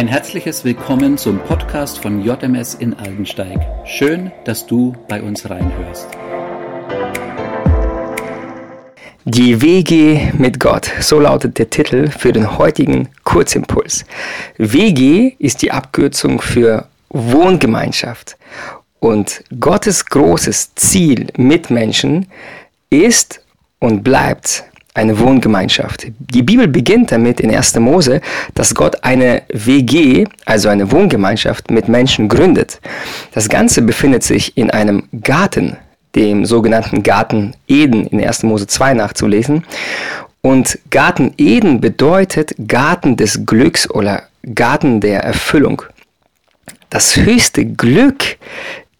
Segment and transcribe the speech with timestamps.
[0.00, 3.60] Ein herzliches Willkommen zum Podcast von JMS in Aldensteig.
[3.84, 6.08] Schön, dass du bei uns reinhörst.
[9.26, 14.06] Die WG mit Gott, so lautet der Titel für den heutigen Kurzimpuls.
[14.56, 18.38] WG ist die Abkürzung für Wohngemeinschaft.
[19.00, 22.28] Und Gottes großes Ziel mit Menschen
[22.88, 23.44] ist
[23.80, 24.64] und bleibt
[24.94, 26.06] eine Wohngemeinschaft.
[26.18, 27.76] Die Bibel beginnt damit in 1.
[27.76, 28.20] Mose,
[28.54, 32.80] dass Gott eine WG, also eine Wohngemeinschaft mit Menschen gründet.
[33.32, 35.76] Das Ganze befindet sich in einem Garten,
[36.16, 38.42] dem sogenannten Garten Eden in 1.
[38.42, 39.64] Mose 2 nachzulesen.
[40.42, 45.82] Und Garten Eden bedeutet Garten des Glücks oder Garten der Erfüllung.
[46.88, 48.38] Das höchste Glück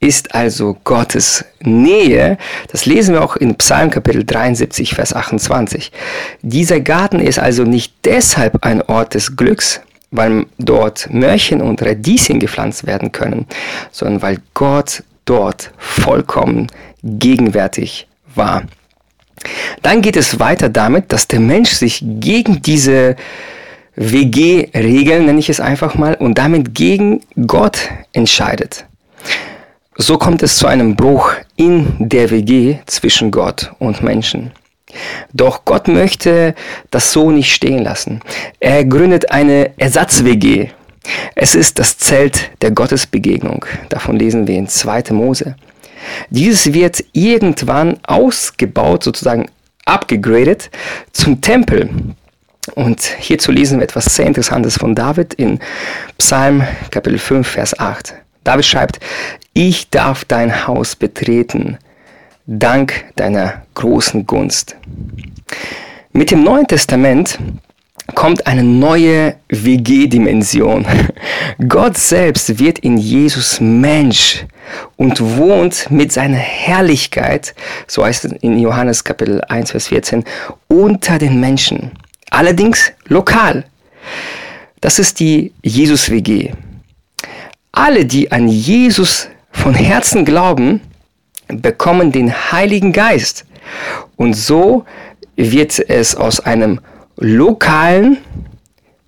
[0.01, 2.39] ist also Gottes Nähe.
[2.73, 5.93] Das lesen wir auch in Psalm Kapitel 73, Vers 28.
[6.41, 12.41] Dieser Garten ist also nicht deshalb ein Ort des Glücks, weil dort Mörchen und Radieschen
[12.41, 13.47] gepflanzt werden können,
[13.93, 16.69] sondern weil Gott dort vollkommen
[17.03, 18.65] gegenwärtig war.
[19.83, 23.17] Dann geht es weiter damit, dass der Mensch sich gegen diese
[23.97, 28.87] WG-Regeln, nenne ich es einfach mal, und damit gegen Gott entscheidet.
[30.03, 34.51] So kommt es zu einem Bruch in der WG zwischen Gott und Menschen.
[35.35, 36.55] Doch Gott möchte
[36.91, 38.23] das so nicht stehen lassen.
[38.61, 40.71] Er gründet eine Ersatz-WG.
[41.35, 43.67] Es ist das Zelt der Gottesbegegnung.
[43.91, 45.05] Davon lesen wir in 2.
[45.11, 45.55] Mose.
[46.31, 49.51] Dieses wird irgendwann ausgebaut, sozusagen
[49.85, 50.71] abgegradet
[51.13, 51.91] zum Tempel.
[52.75, 55.61] Und hierzu lesen wir etwas sehr Interessantes von David in
[56.17, 58.15] Psalm Kapitel 5, Vers 8.
[58.45, 59.01] David schreibt,
[59.53, 61.79] ich darf dein Haus betreten,
[62.47, 64.77] dank deiner großen Gunst.
[66.13, 67.39] Mit dem Neuen Testament
[68.15, 70.87] kommt eine neue WG-Dimension.
[71.69, 74.45] Gott selbst wird in Jesus Mensch
[74.97, 77.55] und wohnt mit seiner Herrlichkeit,
[77.87, 80.25] so heißt es in Johannes Kapitel 1, Vers 14,
[80.69, 81.93] unter den Menschen.
[82.31, 83.65] Allerdings lokal.
[84.81, 86.53] Das ist die Jesus-WG.
[87.83, 90.83] Alle, die an Jesus von Herzen glauben,
[91.49, 93.47] bekommen den Heiligen Geist.
[94.17, 94.85] Und so
[95.35, 96.81] wird es aus einem
[97.17, 98.19] lokalen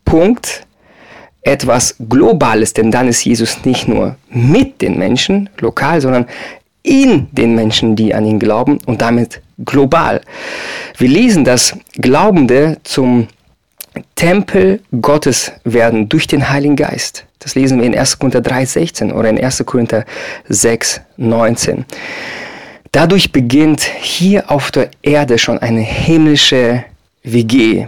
[0.07, 0.67] Punkt
[1.43, 6.25] etwas Globales, denn dann ist Jesus nicht nur mit den Menschen lokal, sondern
[6.83, 10.23] in den Menschen, die an ihn glauben und damit global.
[10.97, 13.29] Wir lesen, dass Glaubende zum
[14.15, 17.25] Tempel Gottes werden durch den Heiligen Geist.
[17.39, 18.19] Das lesen wir in 1.
[18.19, 19.65] Korinther 3,16 oder in 1.
[19.67, 20.05] Korinther
[20.49, 21.85] 6,19.
[22.93, 26.85] Dadurch beginnt hier auf der Erde schon eine himmlische
[27.25, 27.87] WG.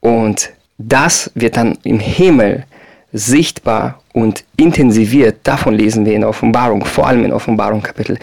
[0.00, 2.64] Und das wird dann im Himmel
[3.12, 5.38] sichtbar und intensiviert.
[5.44, 8.18] Davon lesen wir in Offenbarung, vor allem in Offenbarung Kapitel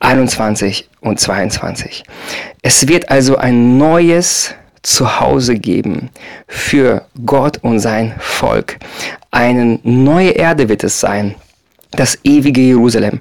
[0.00, 2.04] 21 und 22.
[2.62, 6.10] Es wird also ein neues Zuhause geben
[6.48, 8.78] für Gott und sein Volk.
[9.30, 11.34] Eine neue Erde wird es sein.
[11.92, 13.20] Das ewige Jerusalem.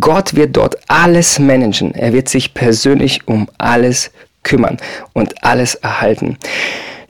[0.00, 1.94] Gott wird dort alles managen.
[1.94, 4.10] Er wird sich persönlich um alles
[4.42, 4.76] kümmern
[5.12, 6.36] und alles erhalten.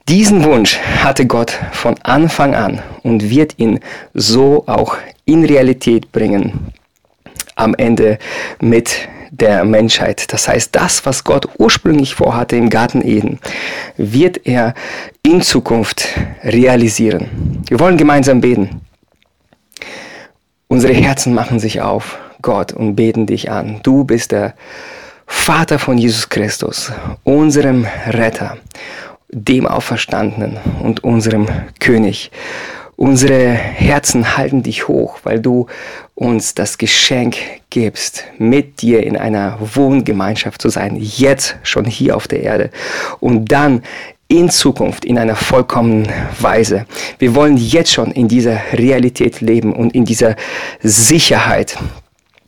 [0.09, 3.81] Diesen Wunsch hatte Gott von Anfang an und wird ihn
[4.15, 6.73] so auch in Realität bringen.
[7.57, 8.19] Am Ende
[8.61, 10.33] mit der Menschheit.
[10.33, 13.41] Das heißt, das, was Gott ursprünglich vorhatte im Garten Eden,
[13.97, 14.75] wird er
[15.23, 16.09] in Zukunft
[16.45, 17.63] realisieren.
[17.67, 18.83] Wir wollen gemeinsam beten.
[20.69, 23.81] Unsere Herzen machen sich auf, Gott, und beten dich an.
[23.83, 24.55] Du bist der
[25.27, 26.93] Vater von Jesus Christus,
[27.25, 28.59] unserem Retter,
[29.31, 31.47] dem Auferstandenen und unserem
[31.81, 32.31] König.
[32.97, 35.67] Unsere Herzen halten dich hoch, weil du
[36.15, 37.37] uns das Geschenk
[37.71, 42.71] gibst, mit dir in einer Wohngemeinschaft zu sein, jetzt schon hier auf der Erde
[43.19, 43.83] und dann
[44.29, 46.09] in Zukunft in einer vollkommenen
[46.41, 46.87] Weise.
[47.19, 50.37] Wir wollen jetzt schon in dieser Realität leben und in dieser
[50.83, 51.77] Sicherheit.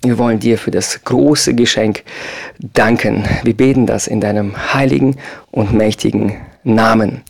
[0.03, 2.03] Wir wollen dir für das große Geschenk
[2.59, 3.25] danken.
[3.43, 5.17] Wir beten das in deinem heiligen
[5.51, 7.23] und mächtigen Namen.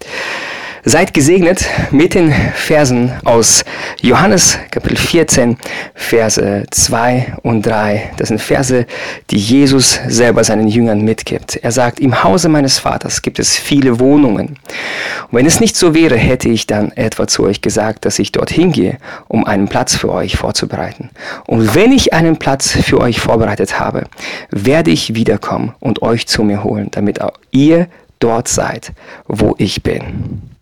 [0.87, 3.65] Seid gesegnet mit den Versen aus
[4.03, 5.57] Johannes Kapitel 14,
[5.95, 8.11] Verse 2 und 3.
[8.19, 8.85] Das sind Verse,
[9.31, 11.57] die Jesus selber seinen Jüngern mitgibt.
[11.57, 14.59] Er sagt, im Hause meines Vaters gibt es viele Wohnungen.
[15.31, 18.33] Und wenn es nicht so wäre, hätte ich dann etwa zu euch gesagt, dass ich
[18.33, 21.09] dorthin gehe, um einen Platz für euch vorzubereiten.
[21.47, 24.05] Und wenn ich einen Platz für euch vorbereitet habe,
[24.51, 27.89] werde ich wiederkommen und euch zu mir holen, damit auch ihr
[28.19, 28.93] dort seid,
[29.27, 30.54] wo ich bin.